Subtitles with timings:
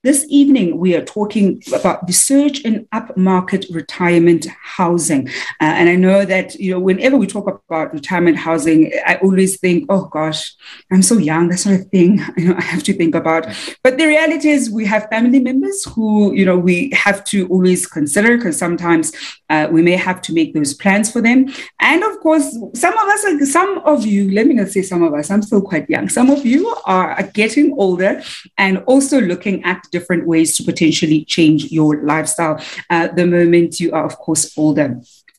[0.06, 5.28] This evening, we are talking about the surge in upmarket retirement housing.
[5.60, 9.60] Uh, and I know that, you know, whenever we talk about retirement housing, I always
[9.60, 10.54] think, oh gosh,
[10.92, 11.48] I'm so young.
[11.48, 13.48] That's not a thing you know, I have to think about.
[13.82, 17.88] But the reality is we have family members who, you know, we have to always
[17.88, 19.12] consider because sometimes
[19.50, 21.48] uh, we may have to make those plans for them.
[21.80, 25.16] And of course, some of us, some of you, let me not say some of
[25.16, 26.10] us, I'm still quite young.
[26.10, 28.22] Some of you are getting older
[28.60, 32.56] and also looking at different ways to potentially change your lifestyle
[32.90, 34.88] uh, the moment you are, of course, older.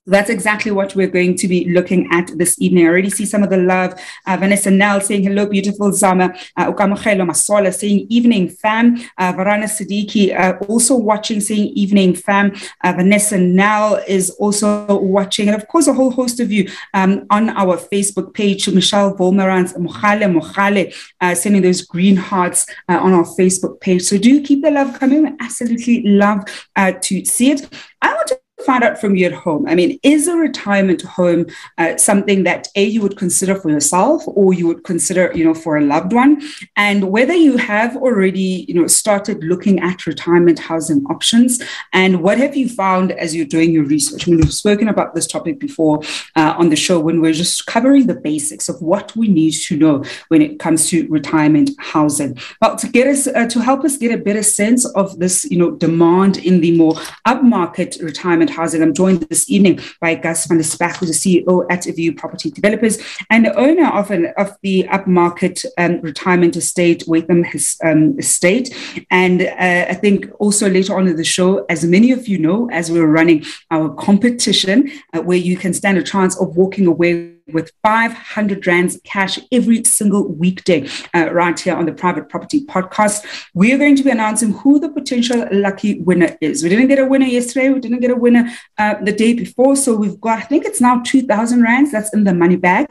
[0.06, 2.86] That's exactly what we're going to be looking at this evening.
[2.86, 4.00] I already see some of the love.
[4.24, 6.32] Uh, Vanessa Nell saying, hello, beautiful Zama.
[6.56, 8.96] Uh, Masola saying, evening, fam.
[9.18, 12.54] Uh, Varana Siddiqui uh, also watching, saying, evening, fam.
[12.84, 15.48] Uh, Vanessa Nell is also watching.
[15.48, 18.68] And of course, a whole host of you um, on our Facebook page.
[18.68, 24.02] Michelle Volmerans, Mohale Mohale, uh, sending those green hearts uh, on our Facebook page.
[24.02, 25.24] So do keep the love coming.
[25.24, 26.44] We absolutely love
[26.76, 27.68] to see it.
[28.00, 29.66] I want to find out from you at home.
[29.68, 31.46] I mean, is a retirement home
[31.78, 35.54] uh, something that a you would consider for yourself, or you would consider, you know,
[35.54, 36.42] for a loved one,
[36.76, 41.62] and whether you have already, you know, started looking at retirement housing options,
[41.92, 44.26] and what have you found as you're doing your research?
[44.26, 46.00] I mean, we've spoken about this topic before
[46.34, 49.76] uh, on the show when we're just covering the basics of what we need to
[49.76, 52.38] know when it comes to retirement housing.
[52.62, 55.58] Well, to get us uh, to help us get a better sense of this, you
[55.58, 56.94] know, demand in the more
[57.26, 58.82] upmarket retirement housing.
[58.82, 62.50] I'm joined this evening by Gus van der Spek, who's the CEO at View Property
[62.50, 62.98] Developers
[63.30, 67.44] and the owner of, an, of the upmarket um, retirement estate, Watham
[67.84, 68.74] um, Estate.
[69.10, 72.68] And uh, I think also later on in the show, as many of you know,
[72.70, 77.35] as we're running our competition, uh, where you can stand a chance of walking away
[77.52, 83.24] with 500 rands cash every single weekday uh, right here on the Private Property Podcast.
[83.54, 86.62] We are going to be announcing who the potential lucky winner is.
[86.62, 87.70] We didn't get a winner yesterday.
[87.70, 89.76] We didn't get a winner uh, the day before.
[89.76, 92.88] So we've got, I think it's now 2,000 rands that's in the money bag.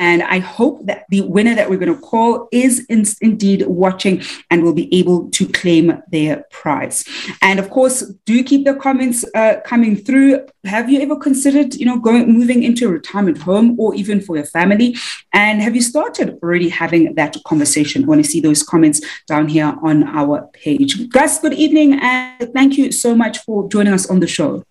[0.00, 4.22] And I hope that the winner that we're going to call is in, indeed watching
[4.50, 7.04] and will be able to claim their prize.
[7.42, 10.46] And of course, do keep the comments uh, coming through.
[10.64, 14.36] Have you ever considered, you know, going moving into a retirement home or even for
[14.36, 14.96] your family?
[15.34, 18.04] And have you started already having that conversation?
[18.04, 21.10] I want to see those comments down here on our page.
[21.10, 24.64] Gus, good evening, and thank you so much for joining us on the show.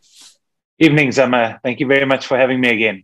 [0.79, 1.59] Evening, Zama.
[1.61, 3.03] Thank you very much for having me again.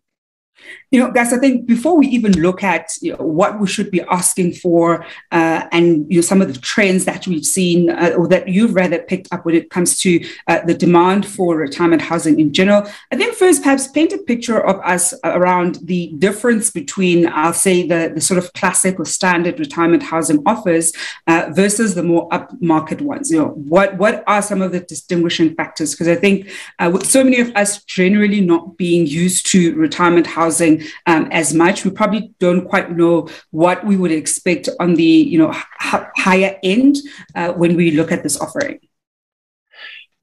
[0.91, 3.91] You know, Gus, I think before we even look at you know, what we should
[3.91, 8.13] be asking for uh, and you know, some of the trends that we've seen uh,
[8.17, 12.01] or that you've rather picked up when it comes to uh, the demand for retirement
[12.01, 16.71] housing in general, I think first perhaps paint a picture of us around the difference
[16.71, 20.93] between, I'll say, the, the sort of classic or standard retirement housing offers
[21.27, 23.31] uh, versus the more upmarket ones.
[23.31, 25.91] You know, what, what are some of the distinguishing factors?
[25.91, 26.49] Because I think
[26.79, 31.27] uh, with so many of us generally not being used to retirement housing housing um,
[31.31, 31.85] as much.
[31.85, 36.53] We probably don't quite know what we would expect on the you know h- higher
[36.63, 36.95] end
[37.35, 38.79] uh, when we look at this offering.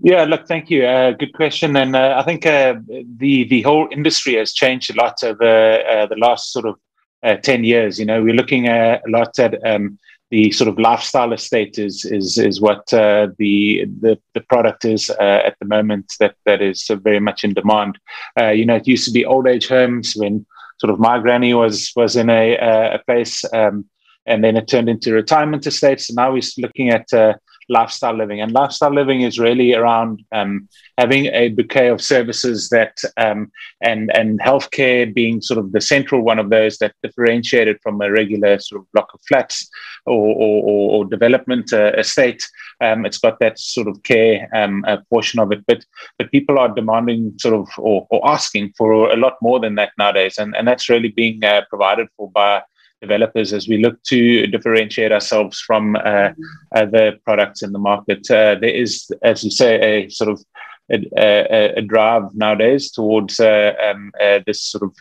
[0.04, 0.84] Yeah, look, thank you.
[0.84, 2.74] Uh, good question, and uh, I think uh,
[3.22, 5.50] the the whole industry has changed a lot over
[5.92, 6.74] uh, the last sort of
[7.22, 7.98] uh, ten years.
[8.00, 9.98] You know, we're looking a lot at um,
[10.32, 15.10] the sort of lifestyle estate is is is what uh, the, the the product is
[15.10, 17.98] uh, at the moment that that is very much in demand.
[18.40, 20.44] Uh, you know, it used to be old age homes when
[20.80, 22.56] sort of my granny was was in a
[22.96, 23.84] a place, um,
[24.24, 26.08] and then it turned into retirement estates.
[26.08, 27.34] And now we're looking at uh,
[27.68, 28.40] lifestyle living.
[28.40, 33.50] And lifestyle living is really around um, having a bouquet of services that, um,
[33.82, 38.10] and and healthcare being sort of the central one of those that differentiated from a
[38.10, 39.68] regular sort of block of flats
[40.06, 42.46] or, or, or development uh, estate.
[42.80, 45.84] Um, it's got that sort of care um, portion of it, but
[46.18, 49.92] but people are demanding sort of or, or, asking for a lot more than that
[49.98, 52.62] nowadays, and and that's really being uh, provided for by
[53.02, 56.30] developers as we look to differentiate ourselves from uh,
[56.74, 58.30] other products in the market.
[58.30, 60.42] Uh, there is, as you say, a sort of
[60.90, 64.94] a, a, a drive nowadays towards uh, um, uh, this sort of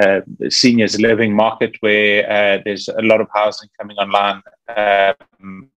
[0.00, 4.42] uh, seniors living market where uh, there's a lot of housing coming online
[4.76, 5.70] um,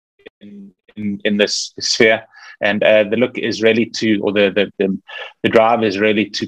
[0.41, 2.25] in, in, in, this sphere.
[2.63, 4.99] And the look is really to, or the, the, the,
[5.43, 6.47] the drive is really to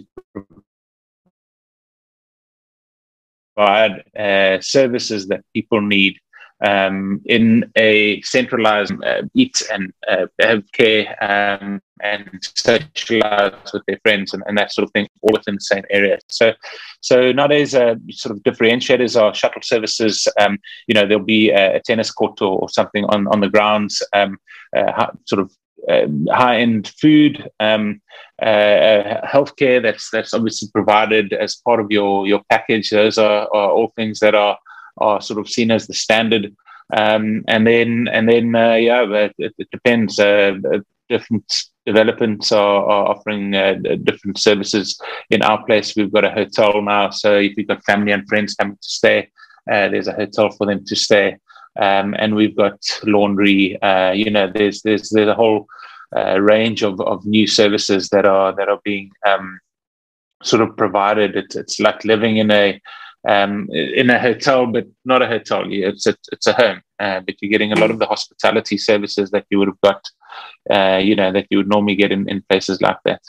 [3.61, 6.17] provide uh, services that people need
[6.63, 13.99] um, in a centralized uh, eat and uh, have care um, and socialize with their
[14.03, 16.19] friends and, and, that sort of thing all within the same area.
[16.29, 16.53] So,
[17.01, 20.29] so nowadays, uh, sort of differentiators are shuttle services.
[20.39, 23.49] Um, you know, there'll be a, a tennis court or, or, something on, on the
[23.49, 24.37] grounds, um,
[24.77, 25.51] uh, sort of
[25.89, 28.01] um, high-end food, um,
[28.41, 29.83] uh, uh, healthcare.
[29.83, 32.91] That's that's obviously provided as part of your your package.
[32.91, 34.59] Those are, are all things that are
[34.99, 36.55] are sort of seen as the standard.
[36.97, 39.05] Um, and then and then uh, yeah,
[39.39, 40.19] it, it depends.
[40.19, 40.55] Uh,
[41.09, 41.53] different
[41.87, 44.99] developments are, are offering uh, different services.
[45.31, 47.11] In our place, we've got a hotel now.
[47.11, 49.29] So if you've got family and friends coming to stay,
[49.71, 51.37] uh, there's a hotel for them to stay
[51.81, 53.81] um, and we've got laundry.
[53.83, 55.67] Uh, you know, there's there's there's a whole
[56.17, 59.59] uh, range of, of new services that are that are being um,
[60.43, 61.37] sort of provided.
[61.37, 62.81] It's it's like living in a
[63.27, 65.65] um, in a hotel, but not a hotel.
[65.67, 69.31] It's a it's a home, uh, but you're getting a lot of the hospitality services
[69.31, 70.03] that you would have got,
[70.71, 73.23] uh, you know, that you would normally get in, in places like that.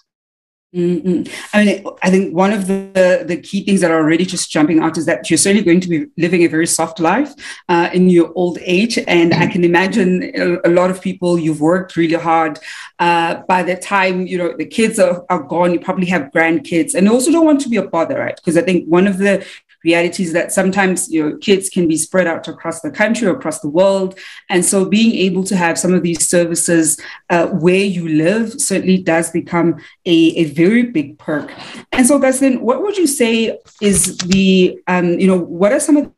[0.73, 1.29] Mm-mm.
[1.53, 4.79] I mean, I think one of the, the key things that are already just jumping
[4.79, 7.33] out is that you're certainly going to be living a very soft life
[7.67, 8.97] uh, in your old age.
[9.05, 10.31] And I can imagine
[10.63, 12.57] a, lot of people, you've worked really hard.
[12.99, 16.95] Uh, by the time, you know, the kids are, are gone, you probably have grandkids
[16.95, 18.37] and also don't want to be a bother, right?
[18.37, 19.45] Because I think one of the
[19.83, 23.59] reality is that sometimes your kids can be spread out across the country or across
[23.59, 24.17] the world.
[24.49, 29.01] And so being able to have some of these services uh, where you live certainly
[29.01, 31.51] does become a, a very big perk.
[31.91, 35.97] And so, Gustin, what would you say is the, um, you know, what are some
[35.97, 36.11] of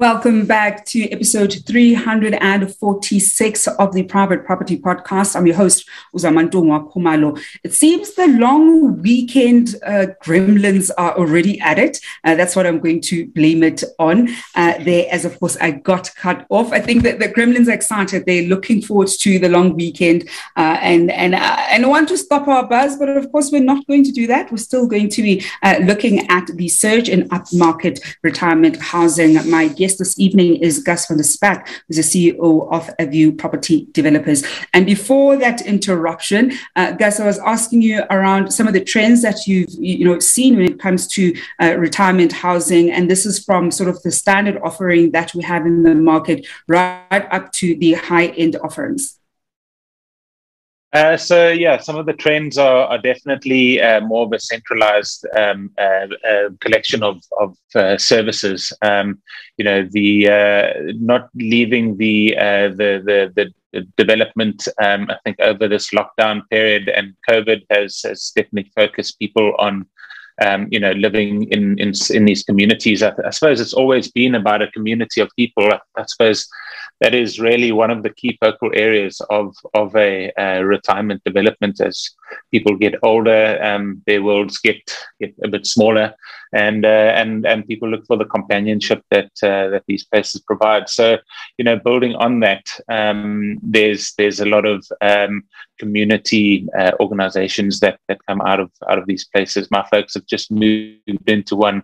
[0.00, 5.34] Welcome back to episode 346 of the Private Property Podcast.
[5.34, 7.36] I'm your host, Uzamantungwa Khumalo.
[7.64, 11.98] It seems the long weekend uh, gremlins are already at it.
[12.22, 14.28] Uh, that's what I'm going to blame it on.
[14.54, 16.72] Uh, there, as of course, I got cut off.
[16.72, 18.24] I think that the gremlins are excited.
[18.24, 22.46] They're looking forward to the long weekend uh, and, and, uh, and want to stop
[22.46, 22.96] our buzz.
[22.96, 24.52] But of course, we're not going to do that.
[24.52, 29.34] We're still going to be uh, looking at the surge in upmarket retirement housing.
[29.50, 33.36] My guest guest this evening is Gus van der Spek, who's the CEO of Aview
[33.36, 34.44] Property Developers.
[34.74, 39.22] And before that interruption, uh, Gus, I was asking you around some of the trends
[39.22, 43.42] that you've you know seen when it comes to uh, retirement housing, and this is
[43.42, 47.74] from sort of the standard offering that we have in the market right up to
[47.76, 49.17] the high end offerings.
[50.92, 55.26] Uh, so yeah, some of the trends are, are definitely uh, more of a centralized
[55.36, 58.72] um, uh, uh collection of of uh, services.
[58.80, 59.20] Um,
[59.58, 62.34] you know, the uh, not leaving the,
[62.76, 64.66] the, the the development.
[64.82, 69.86] Um, I think over this lockdown period and COVID has has definitely focused people on
[70.40, 73.02] um, you know, living in, in, in these communities.
[73.02, 75.72] I, I, suppose it's always been about a community of people.
[75.72, 76.48] I, I, suppose
[77.00, 81.80] that is really one of the key focal areas of, of a, a retirement development
[81.80, 82.10] as
[82.50, 84.80] people get older, um, their worlds get,
[85.20, 86.14] get a bit smaller
[86.52, 90.88] and, uh, and, and people look for the companionship that, uh, that these places provide.
[90.88, 91.18] So,
[91.56, 95.44] you know, building on that, um, there's, there's a lot of um,
[95.78, 99.70] community uh, organizations that, that come out of, out of these places.
[99.70, 101.82] My folks have just moved into one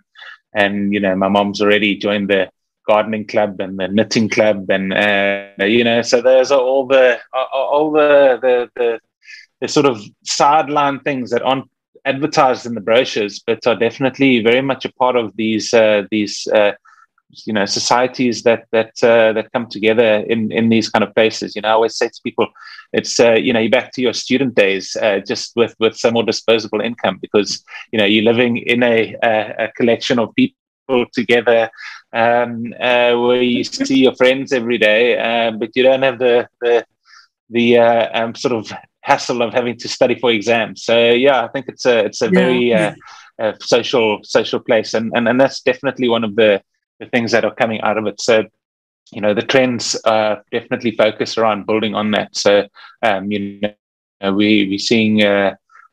[0.54, 2.50] and, you know, my mom's already joined the,
[2.86, 7.18] gardening club and the knitting club and uh, you know so there's all the
[7.52, 9.00] all the, the the
[9.60, 11.68] the sort of sideline things that aren't
[12.04, 16.46] advertised in the brochures but are definitely very much a part of these uh, these
[16.48, 16.72] uh,
[17.46, 21.56] you know societies that that uh, that come together in in these kind of places.
[21.56, 22.46] You know i always say to people
[22.92, 26.14] it's uh, you know you're back to your student days uh, just with with some
[26.14, 30.56] more disposable income because you know you're living in a, a, a collection of people
[31.12, 31.70] together
[32.12, 36.48] um, uh, where you see your friends every day, uh, but you don't have the
[36.60, 36.84] the,
[37.50, 40.82] the uh, um, sort of hassle of having to study for exams.
[40.82, 42.30] So yeah, I think it's a it's a yeah.
[42.30, 42.94] very uh,
[43.38, 46.62] uh, social social place, and, and and that's definitely one of the
[47.00, 48.20] the things that are coming out of it.
[48.20, 48.44] So
[49.12, 52.36] you know the trends uh, definitely focus around building on that.
[52.36, 52.68] So
[53.02, 55.22] um, you know we we're seeing.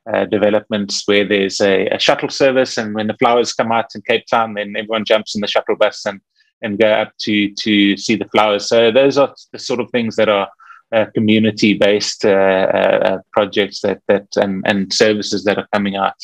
[0.10, 3.94] Uh, uh, developments where there's a, a, shuttle service, and when the flowers come out
[3.94, 6.20] in Cape Town, then everyone jumps in the shuttle bus and
[6.64, 8.68] and go up to to see the flowers.
[8.68, 10.50] So those are the sort of things that are
[10.92, 16.16] uh, community based uh, uh, projects that that and, and services that are coming out.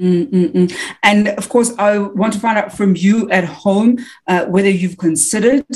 [0.00, 0.74] Mm-mm-mm.
[1.04, 4.98] And of course, I want to find out from you at home uh, whether you've
[4.98, 5.66] considered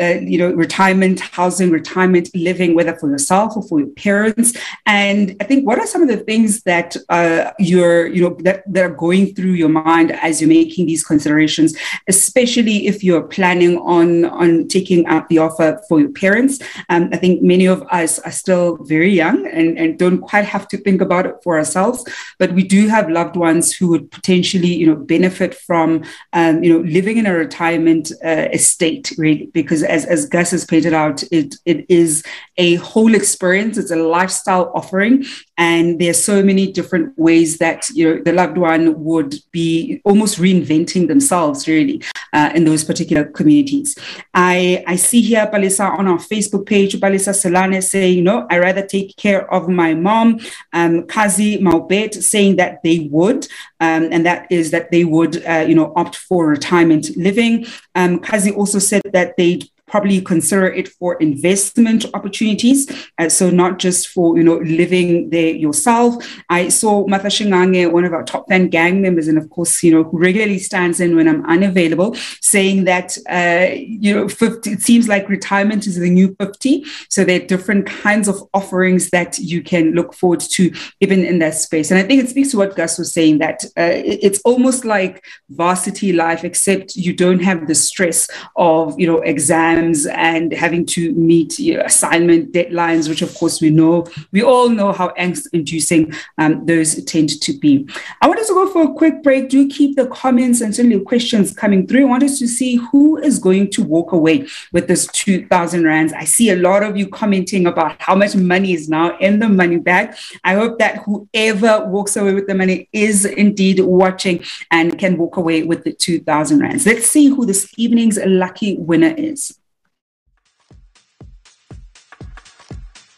[0.00, 4.56] uh, you know, retirement housing, retirement living, whether for yourself or for your parents.
[4.86, 8.62] And I think what are some of the things that uh, you're, you know, that,
[8.72, 11.76] that are going through your mind as you're making these considerations,
[12.08, 16.58] especially if you're planning on on taking up the offer for your parents.
[16.88, 20.68] Um, I think many of us are still very young and, and don't quite have
[20.68, 22.04] to think about it for ourselves,
[22.38, 26.72] but we do have loved ones who would potentially, you know, benefit from, um, you
[26.72, 31.22] know, living in a retirement uh, estate, really, because as, as Gus has pointed out,
[31.32, 32.22] it, it is
[32.56, 33.78] a whole experience.
[33.78, 35.24] It's a lifestyle offering.
[35.56, 40.38] And there's so many different ways that you know the loved one would be almost
[40.38, 43.98] reinventing themselves, really, uh, in those particular communities.
[44.34, 48.86] I, I see here Palisa on our Facebook page, Palisa Solane saying, no, I rather
[48.86, 50.40] take care of my mom.
[50.72, 53.48] Um, Kazi Maubet saying that they would,
[53.80, 57.66] um, and that is that they would, uh, you know, opt for retirement living.
[57.94, 62.86] Um, Kazi also said that they'd probably consider it for investment opportunities.
[63.18, 66.14] Uh, so not just for, you know, living there yourself.
[66.48, 69.90] I saw Martha Shingange, one of our top 10 gang members, and of course, you
[69.90, 74.82] know, who regularly stands in when I'm unavailable, saying that, uh, you know, 50, it
[74.82, 76.84] seems like retirement is the new 50.
[77.08, 81.38] So there are different kinds of offerings that you can look forward to even in
[81.38, 81.90] that space.
[81.90, 85.24] And I think it speaks to what Gus was saying that uh, it's almost like
[85.50, 90.86] varsity life, except you don't have the stress of, you know, exams exams and having
[90.86, 95.08] to meet you know, assignment deadlines, which of course we know, we all know how
[95.10, 97.88] angst inducing um, those tend to be.
[98.20, 99.48] I want us to go for a quick break.
[99.48, 102.06] Do keep the comments and certainly questions coming through.
[102.06, 106.12] I want us to see who is going to walk away with this 2,000 Rands.
[106.12, 109.48] I see a lot of you commenting about how much money is now in the
[109.48, 110.14] money bag.
[110.44, 115.36] I hope that whoever walks away with the money is indeed watching and can walk
[115.36, 116.86] away with the 2,000 Rands.
[116.86, 119.58] Let's see who this evening's lucky winner is.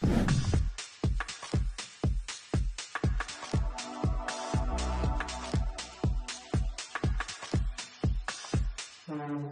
[0.01, 0.31] Thank
[9.11, 9.50] you.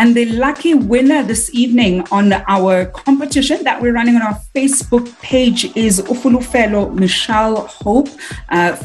[0.00, 5.12] And the lucky winner this evening on our competition that we're running on our Facebook
[5.20, 8.08] page is Ufulufelo Michelle Hope.
[8.48, 8.78] Uh,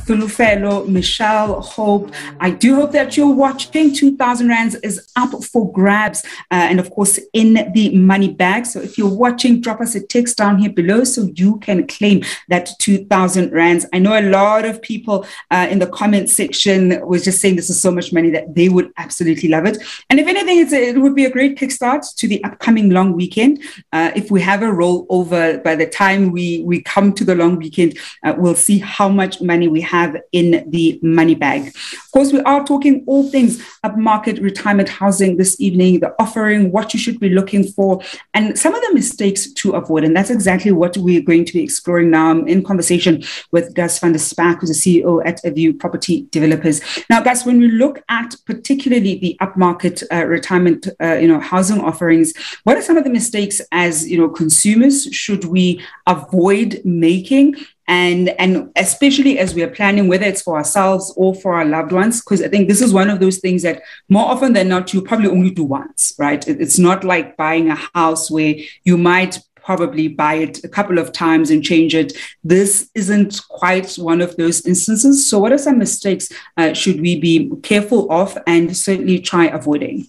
[0.89, 2.11] Michelle Hope.
[2.41, 3.95] I do hope that you're watching.
[3.95, 6.25] 2,000 Rands is up for grabs.
[6.51, 8.65] Uh, and of course, in the money bag.
[8.65, 12.25] So if you're watching, drop us a text down here below so you can claim
[12.49, 13.85] that 2,000 Rands.
[13.93, 17.69] I know a lot of people uh, in the comment section was just saying this
[17.69, 19.77] is so much money that they would absolutely love it.
[20.09, 23.61] And if anything, it's a, would be a great kickstart to the upcoming long weekend.
[23.93, 27.57] Uh, if we have a rollover by the time we, we come to the long
[27.57, 31.67] weekend, uh, we'll see how much money we have in the money bag.
[31.67, 36.91] Of course, we are talking all things upmarket retirement housing this evening, the offering, what
[36.93, 38.01] you should be looking for,
[38.33, 40.05] and some of the mistakes to avoid.
[40.05, 43.99] And that's exactly what we're going to be exploring now I'm in conversation with Gus
[43.99, 46.81] van der Spek, who's the CEO at View Property Developers.
[47.11, 51.81] Now, Gus, when we look at particularly the upmarket uh, retirement uh, you know housing
[51.81, 57.55] offerings what are some of the mistakes as you know consumers should we avoid making
[57.87, 61.91] and and especially as we are planning whether it's for ourselves or for our loved
[61.91, 64.93] ones because i think this is one of those things that more often than not
[64.93, 69.39] you probably only do once right it's not like buying a house where you might
[69.65, 72.13] probably buy it a couple of times and change it.
[72.43, 75.27] This isn't quite one of those instances.
[75.27, 80.07] So, what are some mistakes uh, should we be careful of and certainly try avoiding?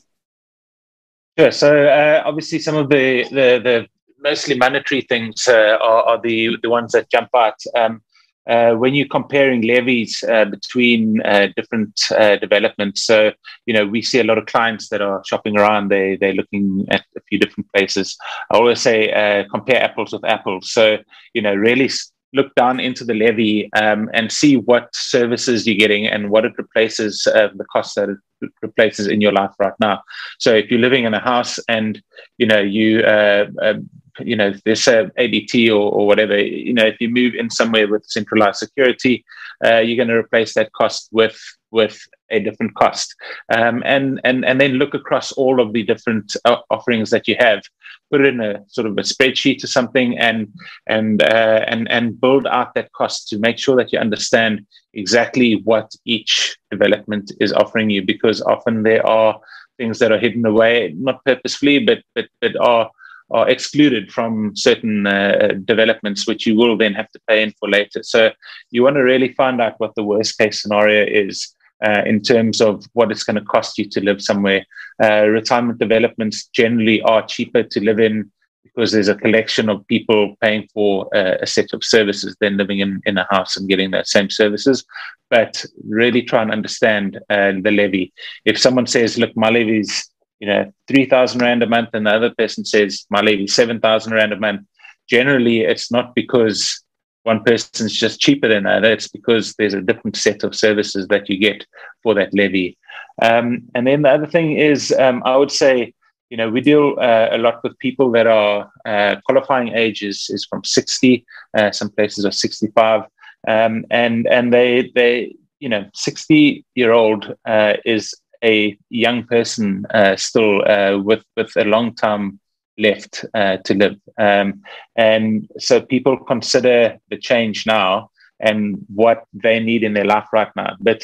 [1.38, 1.50] Sure.
[1.50, 3.86] So uh, obviously, some of the the, the
[4.20, 7.58] mostly monetary things uh, are, are, the the ones that jump out.
[7.74, 8.02] Um,
[8.48, 13.32] uh, when you're comparing levies uh, between uh, different uh, developments, so
[13.66, 15.88] you know we see a lot of clients that are shopping around.
[15.88, 18.16] They they're looking at a few different places.
[18.50, 20.72] I always say compare apples with apples.
[20.72, 20.98] So
[21.34, 21.90] you know really
[22.32, 26.52] look down into the levy um, and see what services you're getting and what it
[26.58, 28.18] replaces uh, the cost that it
[28.62, 30.02] replaces in your life right now.
[30.38, 32.00] So if you're living in a house and
[32.38, 33.74] you know you uh, uh,
[34.20, 37.88] you know there's a ADT or, or whatever, you know if you move in somewhere
[37.88, 39.24] with centralized security,
[39.64, 41.38] uh, you're going to replace that cost with
[41.70, 43.14] with a different cost
[43.54, 47.36] um, and and and then look across all of the different uh, offerings that you
[47.38, 47.62] have
[48.10, 50.48] put it in a sort of a spreadsheet or something and
[50.86, 55.60] and uh, and and build out that cost to make sure that you understand exactly
[55.64, 59.40] what each development is offering you because often there are
[59.76, 62.90] things that are hidden away not purposefully but but but are
[63.30, 67.68] are excluded from certain uh, developments, which you will then have to pay in for
[67.68, 68.02] later.
[68.02, 68.30] So
[68.70, 72.60] you want to really find out what the worst case scenario is uh, in terms
[72.60, 74.64] of what it's going to cost you to live somewhere.
[75.02, 78.30] Uh, retirement developments generally are cheaper to live in
[78.62, 82.80] because there's a collection of people paying for uh, a set of services than living
[82.80, 84.84] in, in a house and getting those same services.
[85.28, 88.12] But really try and understand uh, the levy.
[88.44, 90.08] If someone says, look, my levy is
[90.38, 94.12] you know, 3,000 Rand a month, and the other person says, my levy is 7,000
[94.12, 94.66] Rand a month,
[95.08, 96.82] generally it's not because
[97.22, 98.92] one person's just cheaper than another.
[98.92, 101.66] It's because there's a different set of services that you get
[102.02, 102.78] for that levy.
[103.20, 105.92] Um, and then the other thing is, um, I would say,
[106.30, 110.28] you know, we deal uh, a lot with people that are uh, qualifying age is,
[110.30, 111.24] is from 60.
[111.56, 113.02] Uh, some places are 65,
[113.48, 119.86] um, and and they they you know 60 year old uh, is a young person
[119.94, 122.38] uh, still uh, with with a long time
[122.78, 123.96] left uh, to live.
[124.18, 124.62] Um,
[124.96, 130.50] and so people consider the change now and what they need in their life right
[130.56, 130.76] now.
[130.80, 131.02] But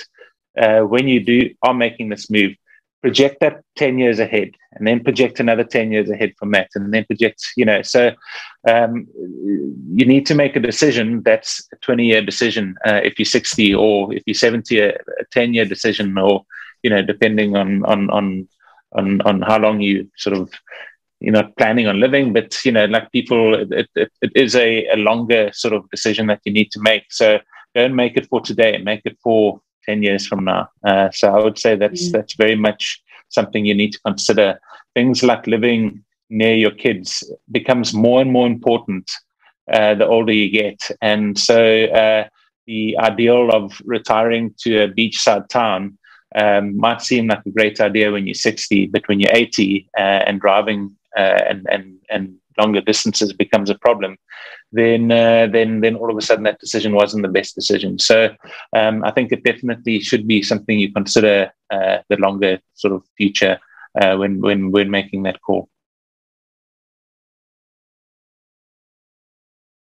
[0.60, 2.52] uh, when you do are making this move,
[3.02, 6.94] project that 10 years ahead and then project another 10 years ahead from that and
[6.94, 8.12] then project, you know, so
[8.68, 9.06] um,
[9.94, 13.74] you need to make a decision that's a 20 year decision uh, if you're 60
[13.74, 16.44] or if you're 70, a, a 10 year decision or,
[16.82, 18.48] you know, depending on, on, on,
[18.92, 20.50] on, on how long you sort of
[21.18, 24.86] you're not planning on living, but you know, like people, it, it, it is a,
[24.88, 27.04] a longer sort of decision that you need to make.
[27.10, 27.38] So
[27.76, 30.68] don't make it for today, make it for 10 years from now.
[30.86, 32.12] Uh, so I would say that's, mm.
[32.12, 34.60] that's very much something you need to consider.
[34.94, 39.10] Things like living near your kids becomes more and more important
[39.72, 40.90] uh, the older you get.
[41.00, 42.28] And so uh,
[42.66, 45.98] the ideal of retiring to a beachside town
[46.34, 50.00] um, might seem like a great idea when you're 60, but when you're 80 uh,
[50.00, 54.16] and driving uh, and and and longer distances becomes a problem,
[54.72, 57.98] then uh, then then all of a sudden that decision wasn't the best decision.
[57.98, 58.34] So
[58.76, 63.02] um, I think it definitely should be something you consider uh, the longer sort of
[63.16, 63.58] future
[64.00, 65.68] uh, when when when making that call.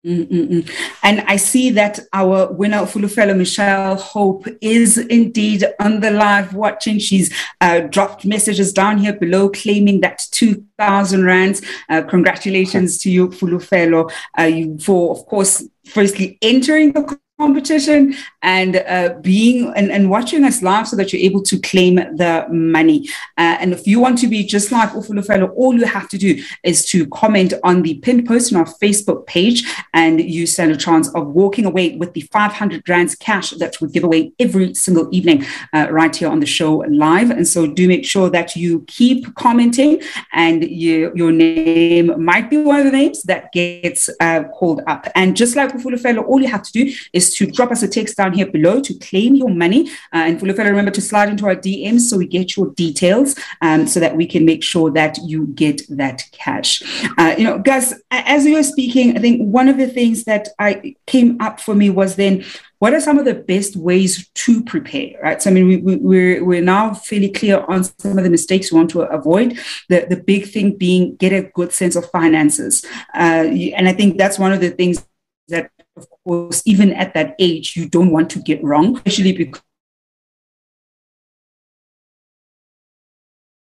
[0.08, 0.70] Mm-mm-mm.
[1.04, 6.98] And I see that our winner, Fulufelo Michelle Hope, is indeed on the live watching.
[6.98, 11.62] She's uh, dropped messages down here below claiming that 2,000 rands.
[11.90, 18.78] Uh, congratulations to you, Fulufelo, uh, you, for, of course, firstly entering the competition and
[18.78, 23.08] uh, being and, and watching us live so that you're able to claim the money.
[23.38, 26.42] Uh, and if you want to be just like Ufulufelo, all you have to do
[26.64, 30.78] is to comment on the pinned post on our Facebook page and you stand a
[30.78, 35.08] chance of walking away with the 500 rands cash that we give away every single
[35.12, 37.30] evening uh, right here on the show live.
[37.30, 40.02] And so do make sure that you keep commenting
[40.34, 45.08] and you, your name might be one of the names that gets uh, called up.
[45.14, 47.88] And just like Ufulufelo, all you have to do is is to drop us a
[47.88, 49.90] text down here below to claim your money.
[50.14, 53.88] Uh, and Fulufelo, remember to slide into our DMs so we get your details um,
[53.88, 56.82] so that we can make sure that you get that cash.
[57.18, 60.50] Uh, you know, Gus, as you were speaking, I think one of the things that
[60.60, 62.44] I came up for me was then
[62.80, 65.96] what are some of the best ways to prepare right so i mean we, we,
[65.96, 69.58] we're we're now fairly clear on some of the mistakes we want to avoid
[69.90, 72.86] the the big thing being get a good sense of finances
[73.16, 73.46] uh,
[73.78, 75.04] and i think that's one of the things
[75.48, 79.62] that of course, even at that age, you don't want to get wrong, especially because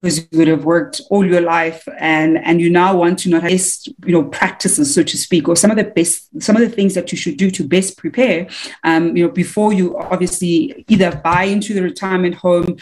[0.01, 3.41] because you would have worked all your life and and you now want to know
[3.41, 6.69] best you know practices so to speak or some of the best some of the
[6.69, 8.47] things that you should do to best prepare
[8.83, 12.77] um, you know before you obviously either buy into the retirement home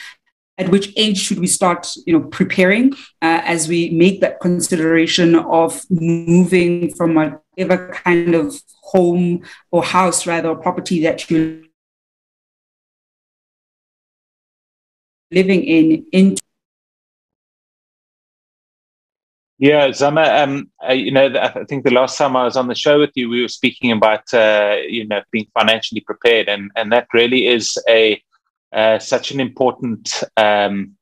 [0.58, 5.36] at which age should we start you know preparing uh, as we make that consideration
[5.36, 9.42] of moving from whatever kind of home
[9.72, 11.62] or house rather or property that you're
[15.32, 16.42] living in into
[19.60, 20.22] yeah, Zama.
[20.22, 23.10] Um, uh, you know, I think the last time I was on the show with
[23.16, 27.48] you, we were speaking about uh, you know being financially prepared, and and that really
[27.48, 28.22] is a
[28.74, 30.96] uh, such an important um,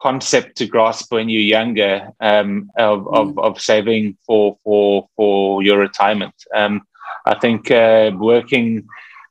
[0.00, 3.14] concept to grasp when you're younger um, of, mm.
[3.14, 6.34] of, of, saving for for for your retirement.
[6.54, 6.82] Um,
[7.24, 8.86] I think uh, working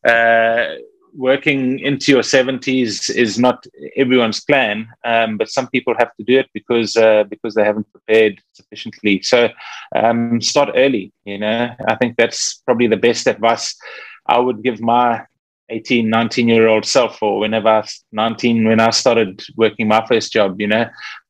[0.08, 0.66] uh,
[1.14, 3.66] working into your 70s is not
[3.98, 7.92] everyone's plan, um, but some people have to do it because uh, because they haven't
[7.92, 9.22] prepared sufficiently.
[9.22, 9.50] So
[9.96, 11.12] um, start early.
[11.26, 13.76] You know, I think that's probably the best advice
[14.28, 15.26] I would give my
[15.72, 20.32] 18, 19 year old self, or whenever I 19, when I started working my first
[20.32, 20.86] job, you know,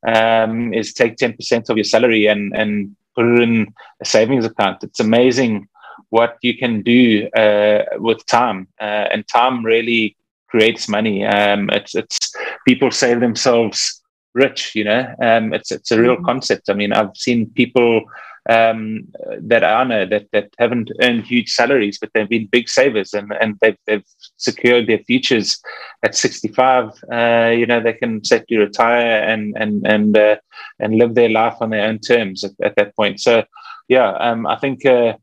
[0.07, 4.83] um, is take 10% of your salary and, and put it in a savings account.
[4.83, 5.67] It's amazing
[6.09, 10.17] what you can do uh, with time, uh, and time really
[10.49, 11.25] creates money.
[11.25, 12.33] Um, it's, it's
[12.67, 14.01] people save themselves
[14.33, 16.25] rich, you know, um, it's, it's a real mm-hmm.
[16.25, 16.69] concept.
[16.69, 18.03] I mean, I've seen people
[18.49, 19.07] um,
[19.39, 23.31] that I know that that haven't earned huge salaries, but they've been big savers and
[23.39, 24.05] and they've they've
[24.37, 25.59] secured their futures
[26.03, 26.91] at 65.
[27.11, 30.37] Uh, you know, they can safely retire and and and uh,
[30.79, 33.19] and live their life on their own terms at, at that point.
[33.19, 33.43] So,
[33.87, 34.85] yeah, um, I think.
[34.85, 35.13] Uh,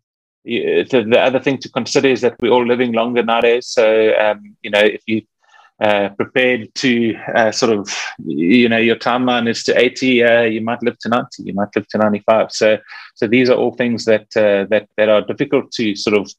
[0.44, 3.66] the, the other thing to consider is that we're all living longer nowadays.
[3.66, 5.20] So, um, you know, if you
[5.80, 10.60] uh, prepared to uh, sort of, you know, your timeline is to 80, uh, you
[10.60, 12.50] might live to 90, you might live to 95.
[12.50, 12.78] So,
[13.14, 16.32] so these are all things that uh, that that are difficult to sort of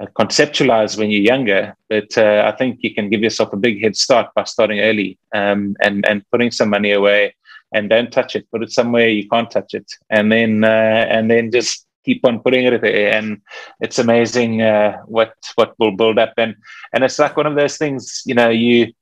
[0.00, 1.76] uh, conceptualize when you're younger.
[1.90, 5.76] But I think you can give yourself a big head start by starting early um,
[5.82, 7.34] and and putting some money away.
[7.74, 8.50] And don't touch it.
[8.50, 12.64] Put it somewhere you can't touch it, and then and then just keep on putting
[12.64, 13.40] it there and
[13.80, 16.32] it's amazing uh, what what will build up.
[16.36, 16.54] And
[16.92, 18.92] and it's like one of those things you know you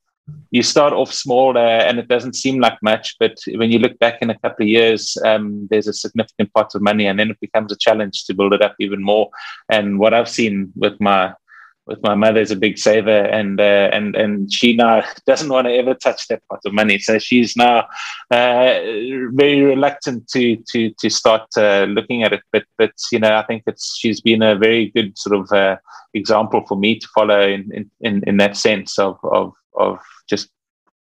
[0.51, 3.99] you start off small uh, and it doesn't seem like much but when you look
[3.99, 7.31] back in a couple of years um, there's a significant pot of money and then
[7.31, 9.29] it becomes a challenge to build it up even more.
[9.71, 11.33] And what i've seen with my
[12.03, 15.75] my mother is a big saver, and uh, and and she now doesn't want to
[15.75, 16.99] ever touch that pot of money.
[16.99, 17.87] So she's now
[18.31, 18.81] uh,
[19.33, 22.43] very reluctant to to to start uh, looking at it.
[22.53, 25.77] But but you know, I think it's she's been a very good sort of uh,
[26.15, 29.99] example for me to follow in in in that sense of of of
[30.29, 30.51] just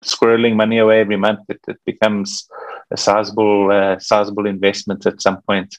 [0.05, 1.41] squirreling money away every month.
[1.49, 2.49] It, it becomes
[2.91, 5.77] a sizable uh, sizable investment at some point.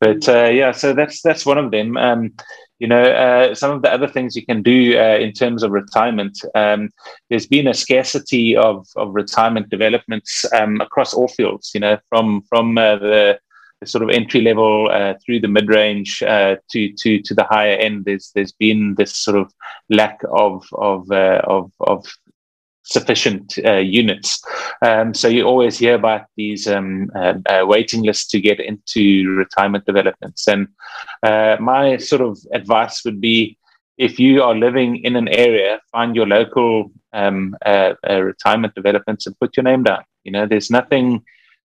[0.00, 1.96] But uh, yeah, so that's that's one of them.
[1.96, 2.34] Um,
[2.80, 5.70] you know, uh, some of the other things you can do uh, in terms of
[5.70, 6.42] retirement.
[6.54, 6.88] Um,
[7.28, 11.72] there's been a scarcity of, of retirement developments um, across all fields.
[11.74, 13.38] You know, from from uh, the,
[13.80, 17.44] the, sort of entry level uh, through the mid range uh, to to to the
[17.44, 18.06] higher end.
[18.06, 19.52] There's there's been this sort of
[19.90, 22.06] lack of of uh, of of
[22.90, 24.42] sufficient uh, units.
[24.84, 29.28] Um, so you always hear about these um, uh, uh, waiting lists to get into
[29.36, 30.48] retirement developments.
[30.48, 30.68] And
[31.22, 33.56] uh, my sort of advice would be
[33.96, 39.26] if you are living in an area, find your local um, uh, uh, retirement developments
[39.26, 40.02] and put your name down.
[40.24, 41.22] You know, there's nothing.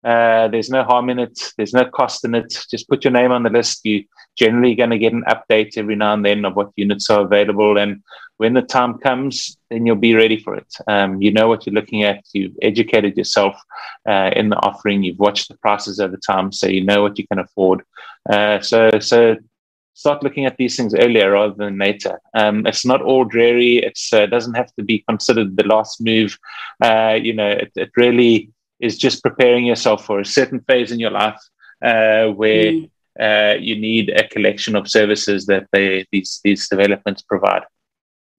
[0.02, 1.52] There's no harm in it.
[1.56, 2.56] There's no cost in it.
[2.70, 3.84] Just put your name on the list.
[3.84, 4.04] You
[4.38, 7.76] generally going to get an update every now and then of what units are available.
[7.76, 8.02] And
[8.36, 10.72] when the time comes, then you'll be ready for it.
[10.86, 12.24] Um, you know what you're looking at.
[12.32, 13.60] You've educated yourself
[14.08, 15.02] uh, in the offering.
[15.02, 17.82] You've watched the prices over time, so you know what you can afford.
[18.30, 19.36] Uh, so, so
[19.94, 22.20] start looking at these things earlier rather than later.
[22.32, 23.78] Um, it's not all dreary.
[23.78, 26.38] It uh, doesn't have to be considered the last move.
[26.80, 31.00] Uh, you know, it, it, really is just preparing yourself for a certain phase in
[31.00, 31.40] your life
[31.84, 32.72] uh, where.
[32.72, 32.90] Mm.
[33.20, 37.64] Uh, you need a collection of services that they, these these developments provide.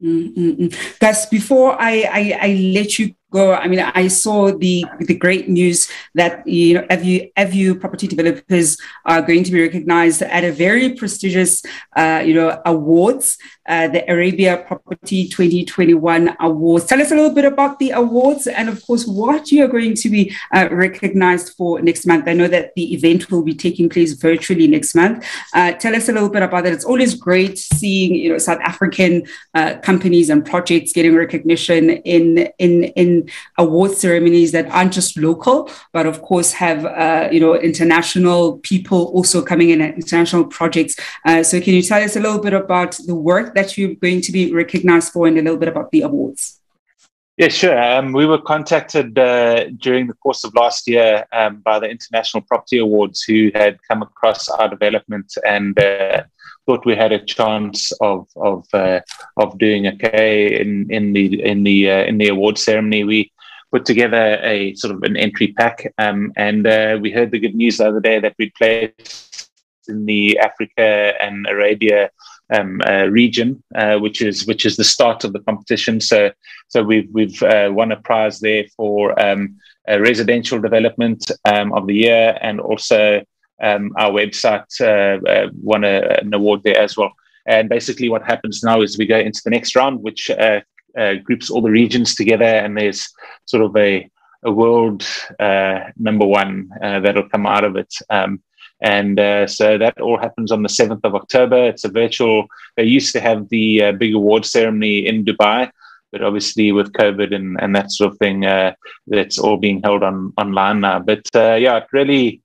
[0.02, 1.00] Mm-mm-mm.
[1.00, 5.50] Gus, before I, I, I, let you go, I mean, I saw the the great
[5.50, 10.52] news that you know Aviu, Aviu property developers are going to be recognized at a
[10.52, 11.64] very prestigious,
[11.96, 13.38] uh, you know, awards,
[13.68, 16.86] uh, the Arabia Property 2021 Awards.
[16.86, 19.94] Tell us a little bit about the awards and, of course, what you are going
[19.96, 22.28] to be uh, recognized for next month.
[22.28, 25.26] I know that the event will be taking place virtually next month.
[25.54, 26.74] Uh, tell us a little bit about that.
[26.74, 32.50] It's always great seeing, you know, South African uh, companies and projects getting recognition in
[32.58, 33.19] in in
[33.58, 39.06] award ceremonies that aren't just local, but of course have uh, you know international people
[39.16, 40.96] also coming in at international projects.
[41.26, 44.22] Uh, so can you tell us a little bit about the work that you're going
[44.22, 46.60] to be recognized for, and a little bit about the awards?
[47.40, 47.82] Yeah, sure.
[47.82, 52.42] Um, we were contacted uh, during the course of last year um, by the International
[52.42, 56.24] Property Awards, who had come across our development and uh,
[56.70, 59.00] thought we had a chance of of uh,
[59.38, 63.04] of doing okay in in the in the uh, in the award ceremony.
[63.04, 63.32] We
[63.72, 67.56] put together a sort of an entry pack, um, and uh, we heard the good
[67.56, 69.50] news the other day that we'd placed
[69.88, 72.12] in the Africa and Arabia
[72.54, 76.00] um, uh, region, uh, which is which is the start of the competition.
[76.00, 76.32] So
[76.68, 81.96] so we've we've uh, won a prize there for um, residential development um, of the
[81.96, 83.24] year, and also
[83.62, 87.14] um, our website uh, uh, won a, an award there as well.
[87.46, 90.62] And basically, what happens now is we go into the next round, which uh,
[91.24, 93.08] groups all the regions together, and there's
[93.46, 94.10] sort of a
[94.44, 95.06] a world
[95.98, 97.94] number one that'll come out of it.
[98.10, 98.42] Um,
[98.82, 101.68] and uh, so that all happens on the 7th of October.
[101.68, 105.70] It's a virtual, they used to have the uh, big award ceremony in Dubai,
[106.12, 108.74] but obviously with COVID and, and that sort of thing, uh,
[109.08, 111.00] that's all being held on online now.
[111.00, 112.42] But uh, yeah, it really,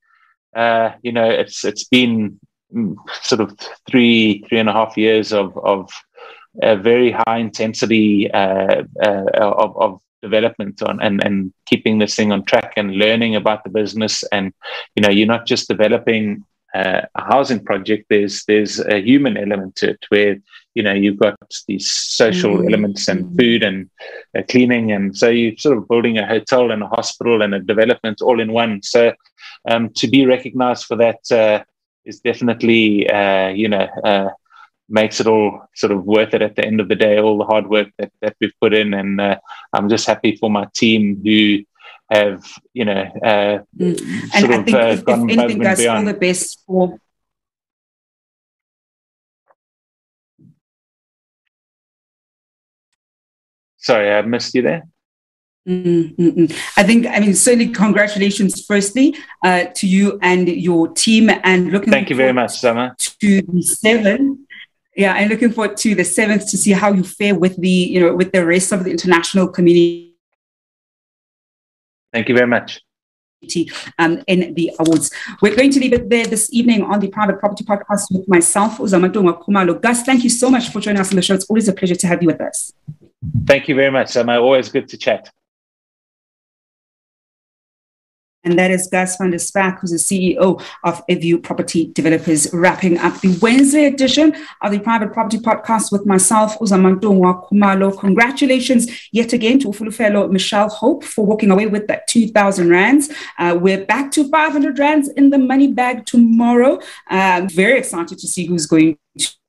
[0.54, 2.38] uh, you know, it's it's been
[2.74, 3.56] mm, sort of
[3.88, 5.90] three, three and a half years of, of
[6.62, 12.44] a very high intensity uh, of, of development on and, and keeping this thing on
[12.44, 14.22] track and learning about the business.
[14.32, 14.52] And
[14.94, 19.76] you know you're not just developing uh, a housing project there's there's a human element
[19.76, 20.36] to it where
[20.74, 21.36] you know you've got
[21.68, 21.88] these
[22.22, 22.68] social mm-hmm.
[22.68, 23.90] elements and food and
[24.36, 24.92] uh, cleaning.
[24.92, 28.40] And so you're sort of building a hotel and a hospital and a development all
[28.40, 28.82] in one.
[28.82, 29.12] So
[29.68, 31.64] um, to be recognized for that uh,
[32.04, 34.28] is definitely uh, you know uh,
[34.88, 37.44] makes it all sort of worth it at the end of the day, all the
[37.44, 38.94] hard work that, that we've put in.
[38.94, 39.38] And uh,
[39.72, 41.64] I'm just happy for my team who
[42.10, 44.00] have, you know, uh, mm.
[44.34, 46.98] and I of, think uh, if, if anything, guys, all the best for.
[53.78, 54.84] Sorry, I missed you there.
[55.66, 56.52] Mm-mm-mm.
[56.76, 61.90] I think, I mean, certainly congratulations, firstly, uh, to you and your team, and looking.
[61.90, 62.94] Thank you very much, Summer.
[62.98, 64.46] To the seven
[64.96, 68.00] yeah, I'm looking forward to the seventh to see how you fare with the, you
[68.00, 70.14] know, with the rest of the international community.
[72.12, 72.80] Thank you very much.
[73.98, 75.10] Um, in the awards.
[75.42, 78.78] We're going to leave it there this evening on the Private Property Podcast with myself,
[78.78, 79.78] Uzamantungwa Khumalo.
[79.82, 81.34] Gus, thank you so much for joining us on the show.
[81.34, 82.72] It's always a pleasure to have you with us.
[83.44, 84.40] Thank you very much, Emma.
[84.40, 85.30] Always good to chat.
[88.44, 89.38] And that is Gus van der
[89.80, 95.12] who's the CEO of Eview Property Developers, wrapping up the Wednesday edition of the Private
[95.12, 97.98] Property Podcast with myself, Uzamantungwa Khumalo.
[97.98, 103.10] Congratulations yet again to Ufulu fellow Michelle Hope for walking away with that 2,000 rands.
[103.38, 106.78] Uh, we're back to 500 rands in the money bag tomorrow.
[107.10, 108.98] Uh, very excited to see who's going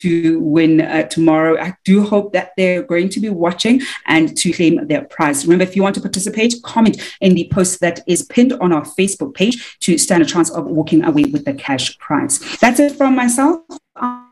[0.01, 1.59] to win uh, tomorrow.
[1.59, 5.45] I do hope that they're going to be watching and to claim their prize.
[5.45, 8.83] Remember, if you want to participate, comment in the post that is pinned on our
[8.83, 12.39] Facebook page to stand a chance of walking away with the cash prize.
[12.59, 13.61] That's it from myself.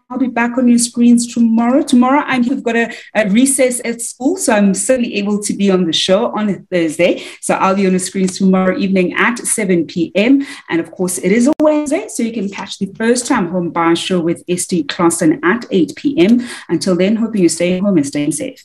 [0.09, 1.81] I'll be back on your screens tomorrow.
[1.81, 5.71] Tomorrow, I'm we've got a, a, recess at school, so I'm certainly able to be
[5.71, 7.23] on the show on Thursday.
[7.41, 10.45] So I'll be on the screens tomorrow evening at 7 p.m.
[10.69, 13.71] And of course, it is a Wednesday, so you can catch the first time home
[13.71, 16.47] bar show with Esty Clausen at 8 p.m.
[16.69, 18.63] Until then, hoping you stay home and staying safe.